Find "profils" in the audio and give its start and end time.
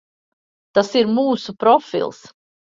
1.65-2.25